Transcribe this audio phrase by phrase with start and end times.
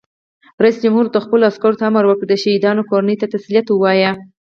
[0.63, 4.05] رئیس جمهور خپلو عسکرو ته امر وکړ؛ د شهیدانو کورنیو ته تسلیت ووایئ!